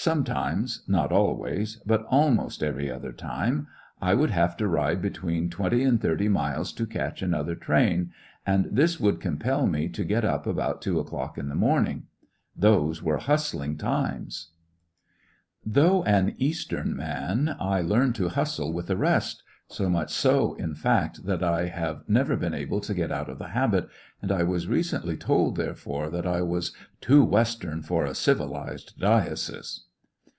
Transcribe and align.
Sometimes— 0.00 0.84
not 0.86 1.10
always, 1.10 1.82
but 1.84 2.04
almost 2.08 2.62
every 2.62 2.88
other 2.88 3.10
time— 3.10 3.66
I 4.00 4.14
would 4.14 4.30
have 4.30 4.56
to 4.58 4.68
ride 4.68 5.02
between 5.02 5.50
twenty 5.50 5.82
and 5.82 6.00
thirty 6.00 6.28
miles 6.28 6.72
to 6.74 6.86
catch 6.86 7.20
another 7.20 7.56
train, 7.56 8.12
122 8.44 8.44
^j/lissionarY 8.44 8.54
in 8.54 8.62
tge 8.62 8.62
Great 8.62 8.62
West 8.62 8.66
and 8.68 8.76
this 8.76 9.00
would 9.00 9.20
compel 9.20 9.66
me 9.66 9.88
to 9.88 10.04
get 10.04 10.24
up 10.24 10.46
about 10.46 10.80
two 10.80 11.00
o'clock 11.00 11.36
in 11.36 11.48
the 11.48 11.56
morning. 11.56 12.04
Those 12.54 13.02
were 13.02 13.16
hustling 13.16 13.76
times! 13.76 14.52
Though 15.66 16.04
an 16.04 16.36
Eastern 16.38 16.94
man^ 16.94 17.56
I 17.58 17.80
learned 17.80 18.14
to 18.14 18.28
hustle 18.28 18.66
Too 18.68 18.72
Western 18.76 18.76
with 18.76 18.86
the 18.86 18.96
rest— 18.96 19.42
so 19.66 19.90
much 19.90 20.12
so, 20.14 20.54
in 20.54 20.76
fact, 20.76 21.26
that 21.26 21.42
I 21.42 21.66
have 21.66 22.04
never 22.06 22.36
been 22.36 22.54
able 22.54 22.80
to 22.82 22.94
get 22.94 23.10
out 23.10 23.28
of 23.28 23.40
the 23.40 23.48
habit, 23.48 23.88
and 24.22 24.30
I 24.30 24.44
was 24.44 24.68
recently 24.68 25.16
told, 25.16 25.56
therefore, 25.56 26.08
that 26.10 26.24
I 26.24 26.40
was 26.42 26.72
"too 27.00 27.24
Western 27.24 27.82
for 27.82 28.04
a 28.04 28.14
civilized 28.14 28.96
diocese." 29.00 29.86